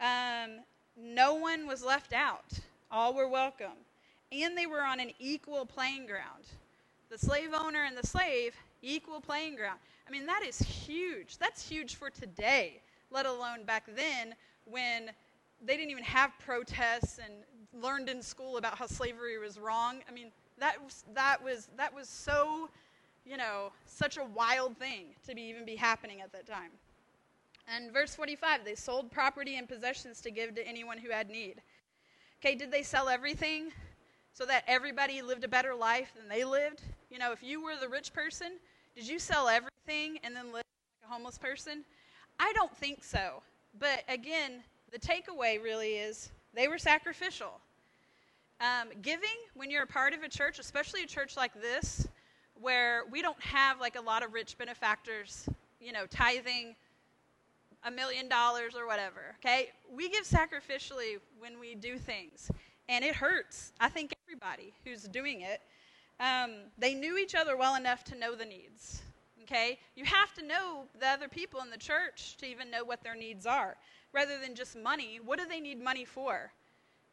[0.01, 0.61] Um,
[0.97, 2.59] no one was left out.
[2.91, 3.79] All were welcome.
[4.31, 6.45] And they were on an equal playing ground.
[7.11, 9.79] The slave owner and the slave, equal playing ground.
[10.07, 11.39] I mean, that is huge.
[11.39, 15.11] That's huge for today, let alone back then when
[15.65, 17.35] they didn't even have protests and
[17.83, 20.01] learned in school about how slavery was wrong.
[20.09, 20.31] I mean,
[20.63, 22.71] that was, that was, that was so,
[23.27, 26.71] you know, such a wild thing to be even be happening at that time.
[27.67, 31.63] And verse 45, they sold property and possessions to give to anyone who had need.
[32.41, 33.73] Okay, did they sell everything
[34.35, 36.83] so that everybody lived a better life than they lived?
[37.11, 38.53] You know, if you were the rich person,
[38.95, 41.85] did you sell everything and then live like a homeless person?
[42.39, 43.43] I don't think so.
[43.81, 47.61] But again, the takeaway really is they were sacrificial.
[48.63, 52.07] Um, giving, when you're a part of a church, especially a church like this,
[52.61, 55.49] where we don't have like a lot of rich benefactors,
[55.81, 56.77] you know, tithing
[57.83, 59.71] a million dollars or whatever, okay?
[59.93, 62.53] We give sacrificially when we do things,
[62.89, 63.73] and it hurts.
[63.81, 65.61] I think everybody who's doing it,
[66.21, 69.03] um, they knew each other well enough to know the needs,
[69.43, 69.81] okay?
[69.97, 73.17] You have to know the other people in the church to even know what their
[73.17, 73.77] needs are,
[74.13, 75.19] rather than just money.
[75.25, 76.53] What do they need money for?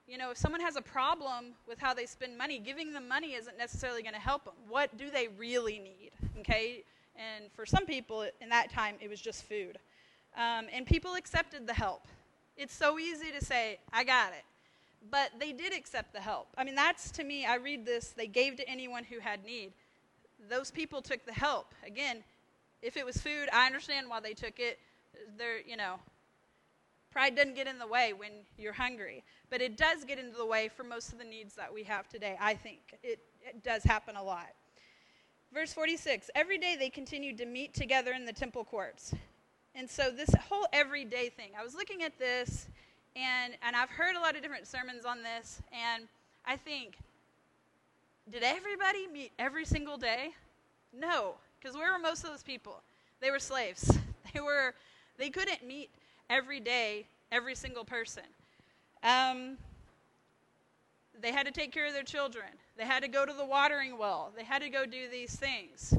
[0.09, 3.35] You know, if someone has a problem with how they spend money, giving them money
[3.35, 4.55] isn't necessarily going to help them.
[4.67, 6.11] What do they really need?
[6.39, 6.83] Okay?
[7.15, 9.77] And for some people in that time, it was just food.
[10.35, 12.07] Um, and people accepted the help.
[12.57, 14.43] It's so easy to say, I got it.
[15.11, 16.47] But they did accept the help.
[16.57, 19.73] I mean, that's to me, I read this, they gave to anyone who had need.
[20.49, 21.73] Those people took the help.
[21.85, 22.23] Again,
[22.81, 24.79] if it was food, I understand why they took it.
[25.37, 25.99] They're, you know,
[27.11, 30.45] Pride doesn't get in the way when you're hungry, but it does get into the
[30.45, 32.79] way for most of the needs that we have today, I think.
[33.03, 34.49] It, it does happen a lot.
[35.53, 39.13] Verse 46 Every day they continued to meet together in the temple courts.
[39.75, 42.67] And so, this whole everyday thing, I was looking at this,
[43.15, 46.07] and, and I've heard a lot of different sermons on this, and
[46.45, 46.97] I think,
[48.31, 50.29] did everybody meet every single day?
[50.93, 52.81] No, because where were most of those people?
[53.21, 53.97] They were slaves.
[54.31, 54.75] They were
[55.17, 55.89] they couldn't meet
[56.29, 58.21] every day, every single person.
[59.03, 59.57] Um,
[61.21, 62.47] they had to take care of their children.
[62.77, 64.31] They had to go to the watering well.
[64.35, 65.93] They had to go do these things.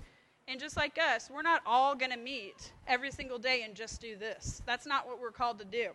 [0.48, 4.00] And just like us, we're not all going to meet every single day and just
[4.00, 4.62] do this.
[4.66, 5.90] That's not what we're called to do.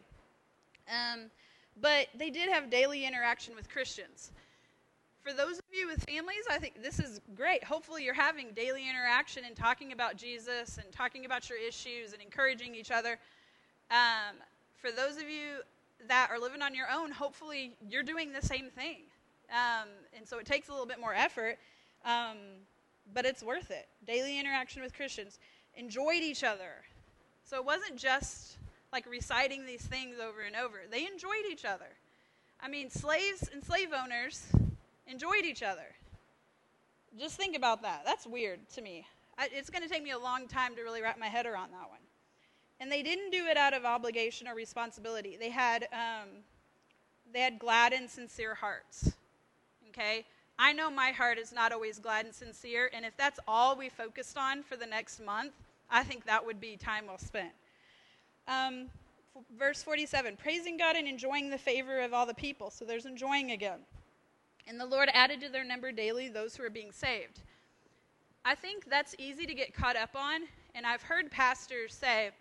[0.87, 1.31] Um,
[1.81, 4.31] but they did have daily interaction with Christians.
[5.23, 7.63] For those of you with families, I think this is great.
[7.63, 12.21] Hopefully, you're having daily interaction and talking about Jesus and talking about your issues and
[12.21, 13.17] encouraging each other.
[13.89, 14.35] Um,
[14.77, 15.63] for those of you
[16.07, 19.03] that are living on your own, hopefully you're doing the same thing.
[19.49, 21.57] Um, and so it takes a little bit more effort,
[22.03, 22.37] um,
[23.13, 23.87] but it's worth it.
[24.05, 25.39] Daily interaction with Christians.
[25.75, 26.83] Enjoyed each other.
[27.43, 28.57] So it wasn't just
[28.91, 31.97] like reciting these things over and over, they enjoyed each other.
[32.61, 34.47] I mean, slaves and slave owners
[35.05, 35.95] enjoyed each other.
[37.19, 38.03] Just think about that.
[38.05, 39.05] That's weird to me.
[39.37, 41.71] I, it's going to take me a long time to really wrap my head around
[41.71, 41.99] that one.
[42.79, 45.37] And they didn't do it out of obligation or responsibility.
[45.39, 46.29] They had, um,
[47.33, 49.13] they had glad and sincere hearts.
[49.89, 50.25] Okay?
[50.57, 53.89] I know my heart is not always glad and sincere, and if that's all we
[53.89, 55.51] focused on for the next month,
[55.89, 57.51] I think that would be time well spent.
[58.47, 58.87] Um,
[59.57, 62.69] verse 47 praising God and enjoying the favor of all the people.
[62.69, 63.79] So there's enjoying again.
[64.67, 67.41] And the Lord added to their number daily those who are being saved.
[68.43, 70.41] I think that's easy to get caught up on,
[70.73, 72.31] and I've heard pastors say,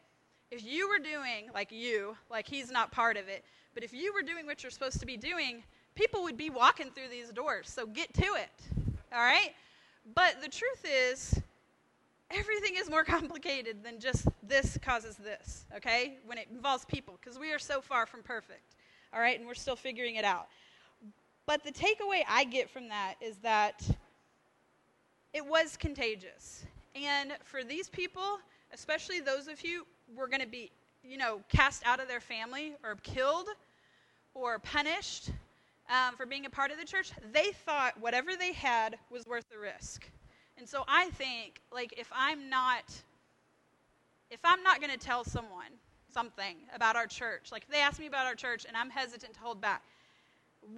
[0.54, 4.14] if you were doing, like you, like he's not part of it, but if you
[4.14, 5.64] were doing what you're supposed to be doing,
[5.96, 7.68] people would be walking through these doors.
[7.68, 8.84] So get to it.
[9.12, 9.50] All right?
[10.14, 11.40] But the truth is,
[12.30, 16.18] everything is more complicated than just this causes this, okay?
[16.24, 18.76] When it involves people, because we are so far from perfect,
[19.12, 19.36] all right?
[19.36, 20.46] And we're still figuring it out.
[21.46, 23.82] But the takeaway I get from that is that
[25.32, 26.64] it was contagious.
[26.94, 28.38] And for these people,
[28.72, 30.70] especially those of you were going to be,
[31.02, 33.48] you know, cast out of their family or killed
[34.34, 35.30] or punished
[35.90, 39.48] um, for being a part of the church, they thought whatever they had was worth
[39.50, 40.08] the risk.
[40.56, 42.84] And so I think, like, if I'm not,
[44.30, 45.72] if I'm not going to tell someone
[46.12, 49.40] something about our church, like they ask me about our church and I'm hesitant to
[49.40, 49.82] hold back,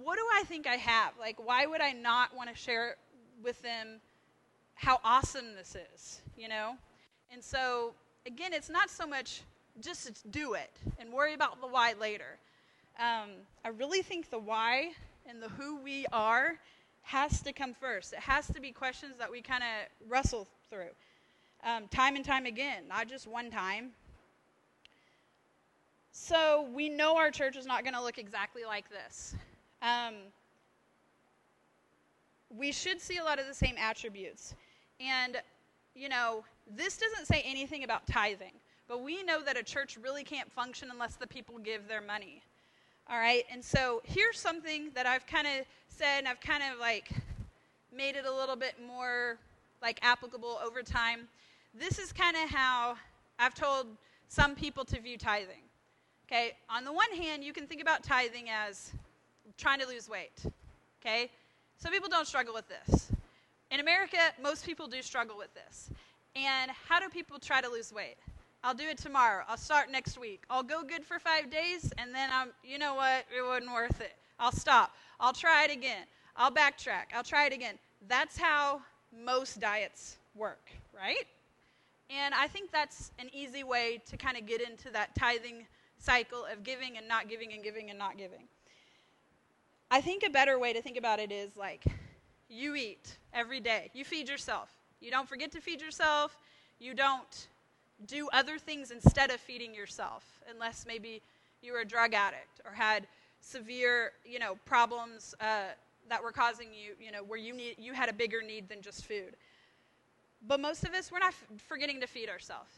[0.03, 1.13] what do I think I have?
[1.19, 2.95] Like, why would I not want to share
[3.41, 4.01] with them
[4.75, 6.75] how awesome this is, you know?
[7.31, 7.93] And so,
[8.27, 9.41] again, it's not so much
[9.81, 12.37] just do it and worry about the why later.
[12.99, 13.29] Um,
[13.63, 14.91] I really think the why
[15.27, 16.59] and the who we are
[17.03, 18.13] has to come first.
[18.13, 20.89] It has to be questions that we kind of wrestle through
[21.63, 23.91] um, time and time again, not just one time.
[26.11, 29.35] So we know our church is not going to look exactly like this.
[29.81, 30.15] Um,
[32.49, 34.55] we should see a lot of the same attributes.
[34.99, 35.37] And,
[35.95, 36.43] you know,
[36.75, 38.53] this doesn't say anything about tithing,
[38.87, 42.41] but we know that a church really can't function unless the people give their money.
[43.09, 43.43] All right?
[43.51, 47.09] And so here's something that I've kind of said, and I've kind of like
[47.95, 49.37] made it a little bit more
[49.81, 51.27] like applicable over time.
[51.73, 52.97] This is kind of how
[53.39, 53.87] I've told
[54.27, 55.63] some people to view tithing.
[56.27, 56.53] Okay?
[56.69, 58.91] On the one hand, you can think about tithing as
[59.57, 60.45] trying to lose weight.
[61.01, 61.29] Okay?
[61.77, 63.11] Some people don't struggle with this.
[63.71, 65.89] In America, most people do struggle with this.
[66.37, 68.17] And how do people try to lose weight?
[68.63, 69.43] I'll do it tomorrow.
[69.47, 70.43] I'll start next week.
[70.51, 73.25] I'll go good for five days, and then I'm, you know what?
[73.35, 74.13] It wasn't worth it.
[74.39, 74.91] I'll stop.
[75.19, 76.05] I'll try it again.
[76.35, 77.05] I'll backtrack.
[77.15, 77.79] I'll try it again.
[78.07, 78.81] That's how
[79.25, 81.25] most diets work, right?
[82.11, 85.65] And I think that's an easy way to kind of get into that tithing
[85.97, 88.43] cycle of giving and not giving and giving and not giving.
[89.89, 91.83] I think a better way to think about it is like
[92.47, 93.89] you eat every day.
[93.93, 94.76] You feed yourself.
[95.01, 96.37] You don't forget to feed yourself.
[96.79, 97.47] You don't
[98.05, 101.21] do other things instead of feeding yourself, unless maybe
[101.61, 103.07] you were a drug addict or had
[103.41, 105.69] severe, you know, problems uh,
[106.09, 108.81] that were causing you, you know, where you need you had a bigger need than
[108.81, 109.35] just food.
[110.47, 112.71] But most of us, we're not f- forgetting to feed ourselves.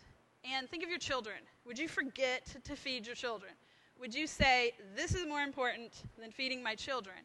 [0.49, 1.37] And think of your children.
[1.65, 3.51] Would you forget to feed your children?
[3.99, 7.17] Would you say, this is more important than feeding my children?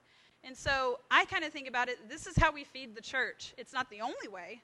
[0.43, 3.55] And so I kind of think about it this is how we feed the church.
[3.57, 4.61] It's not the only way,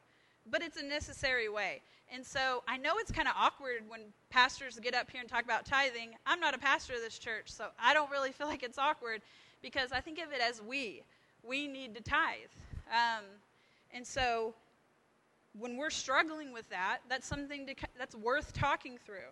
[0.50, 1.82] but it's a necessary way.
[2.12, 5.44] And so I know it's kind of awkward when pastors get up here and talk
[5.44, 6.10] about tithing.
[6.26, 9.22] I'm not a pastor of this church, so I don't really feel like it's awkward
[9.62, 11.02] because I think of it as we.
[11.42, 12.50] We need to tithe.
[12.90, 13.24] Um,
[13.92, 14.54] and so
[15.58, 19.30] when we're struggling with that, that's something to, that's worth talking through.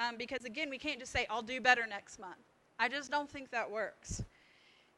[0.00, 2.36] Um, because again, we can't just say, I'll do better next month.
[2.78, 4.22] I just don't think that works.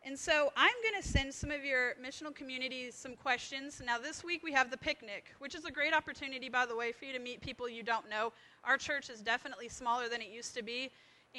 [0.04, 3.80] And so I'm going to send some of your missional communities some questions.
[3.84, 6.90] Now, this week we have the picnic, which is a great opportunity, by the way,
[6.90, 8.32] for you to meet people you don't know.
[8.64, 10.90] Our church is definitely smaller than it used to be.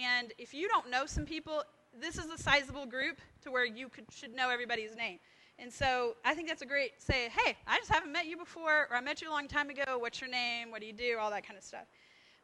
[0.02, 1.64] And if you don't know some people,
[2.00, 5.20] this is a sizable group to where you could, should know everybody's name.
[5.60, 8.88] And so I think that's a great say, hey, I just haven't met you before,
[8.90, 9.98] or I met you a long time ago.
[9.98, 10.72] What's your name?
[10.72, 11.18] What do you do?
[11.20, 11.86] All that kind of stuff.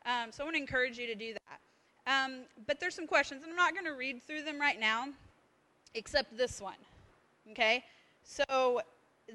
[0.06, 1.60] Um, so I want to encourage you to do that.
[2.26, 5.08] Um, but there's some questions, and I'm not going to read through them right now
[5.94, 6.76] except this one.
[7.52, 7.84] Okay?
[8.24, 8.82] So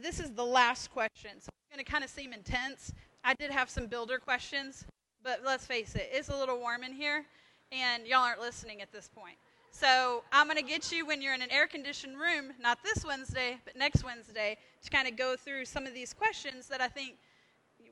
[0.00, 1.32] this is the last question.
[1.40, 2.92] So it's going to kind of seem intense.
[3.24, 4.84] I did have some builder questions,
[5.22, 7.24] but let's face it, it's a little warm in here,
[7.72, 9.36] and y'all aren't listening at this point.
[9.70, 13.04] So I'm going to get you when you're in an air conditioned room, not this
[13.04, 16.86] Wednesday, but next Wednesday, to kind of go through some of these questions that I
[16.86, 17.16] think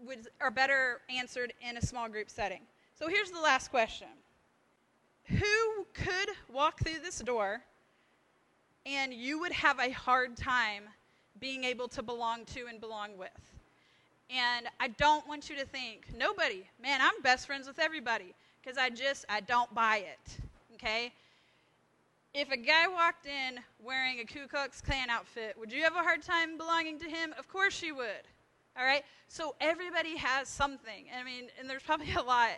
[0.06, 2.60] would, are better answered in a small group setting.
[2.94, 4.08] So here's the last question
[5.26, 7.62] Who could walk through this door
[8.86, 10.84] and you would have a hard time
[11.40, 13.30] being able to belong to and belong with.
[14.30, 18.78] And I don't want you to think, nobody, man, I'm best friends with everybody because
[18.78, 20.36] I just, I don't buy it.
[20.74, 21.12] Okay?
[22.32, 26.02] If a guy walked in wearing a Ku Klux Klan outfit, would you have a
[26.02, 27.34] hard time belonging to him?
[27.38, 28.24] Of course you would.
[28.78, 29.04] All right?
[29.28, 31.06] So everybody has something.
[31.18, 32.50] I mean, and there's probably a lot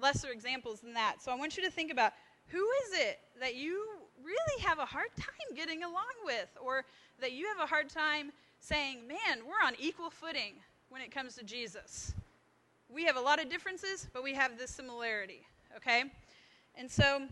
[0.00, 1.22] lesser examples than that.
[1.22, 2.12] So I want you to think about
[2.48, 3.86] who is it that you
[4.24, 6.84] really have a hard time getting along with, or
[7.20, 10.54] that you have a hard time saying, man, we're on equal footing
[10.90, 12.14] when it comes to Jesus.
[12.88, 15.46] We have a lot of differences, but we have this similarity,
[15.76, 16.04] okay?
[16.74, 17.22] And so,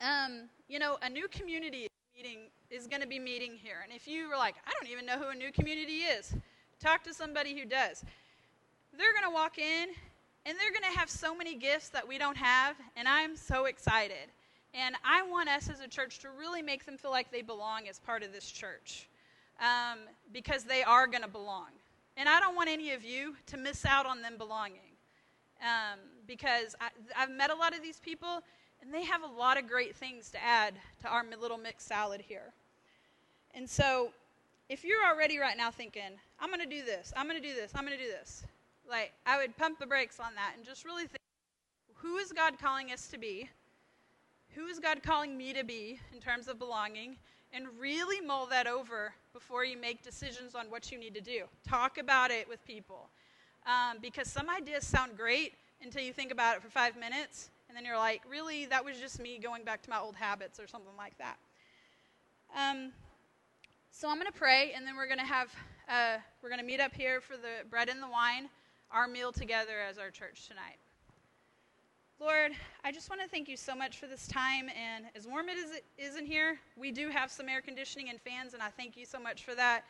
[0.00, 3.78] um, you know, a new community meeting is going to be meeting here.
[3.82, 6.34] And if you were like, I don't even know who a new community is,
[6.80, 8.04] talk to somebody who does.
[8.96, 9.88] They're going to walk in
[10.44, 13.66] and they're going to have so many gifts that we don't have, and I'm so
[13.66, 14.28] excited.
[14.74, 17.88] And I want us as a church to really make them feel like they belong
[17.88, 19.06] as part of this church
[19.60, 19.98] um,
[20.32, 21.68] because they are going to belong.
[22.16, 24.92] And I don't want any of you to miss out on them belonging
[25.62, 28.42] um, because I, I've met a lot of these people,
[28.82, 32.20] and they have a lot of great things to add to our little mixed salad
[32.20, 32.52] here.
[33.54, 34.12] And so,
[34.68, 37.54] if you're already right now thinking, I'm going to do this, I'm going to do
[37.54, 38.44] this, I'm going to do this,
[38.88, 41.18] like, I would pump the brakes on that and just really think
[41.94, 43.48] who is God calling us to be?
[44.54, 47.16] Who is God calling me to be in terms of belonging?
[47.54, 51.44] And really mull that over before you make decisions on what you need to do.
[51.68, 53.08] Talk about it with people.
[53.66, 57.76] Um, because some ideas sound great until you think about it for five minutes, and
[57.76, 60.66] then you're like, really, that was just me going back to my old habits or
[60.66, 61.36] something like that.
[62.56, 62.92] Um,
[63.90, 65.48] so I'm going to pray, and then we're going to have
[65.88, 68.48] uh, we're going to meet up here for the bread and the wine,
[68.90, 70.78] our meal together as our church tonight.
[72.22, 72.52] Lord,
[72.84, 74.68] I just want to thank you so much for this time.
[74.80, 78.20] And as warm as it is in here, we do have some air conditioning and
[78.20, 79.82] fans, and I thank you so much for that.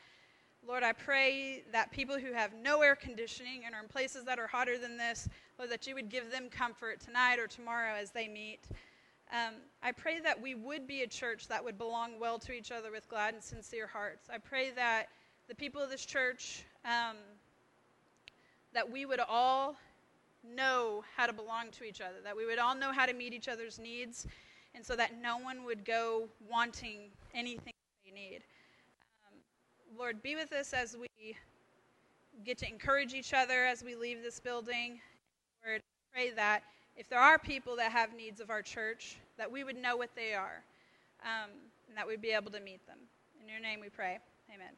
[0.67, 4.39] Lord, I pray that people who have no air conditioning and are in places that
[4.39, 5.29] are hotter than this,
[5.59, 8.61] Lord, that you would give them comfort tonight or tomorrow as they meet.
[9.31, 12.73] Um, I pray that we would be a church that would belong well to each
[12.73, 14.31] other with glad and sincere hearts.
[14.33, 15.09] I pray that
[15.49, 17.19] the people of this church, um,
[18.73, 19.77] that we would all
[20.45, 23.33] know how to belong to each other, that we would all know how to meet
[23.33, 24.27] each other's needs,
[24.75, 27.73] and so that no one would go wanting anything
[28.05, 28.41] they need.
[29.27, 29.39] Um,
[29.99, 31.37] Lord, be with us as we
[32.45, 35.01] get to encourage each other as we leave this building.
[35.65, 35.81] Lord,
[36.13, 36.63] pray that
[36.97, 40.11] if there are people that have needs of our church, that we would know what
[40.15, 40.63] they are,
[41.23, 41.51] um,
[41.89, 42.99] and that we'd be able to meet them.
[43.41, 44.19] In your name we pray.
[44.53, 44.73] Amen.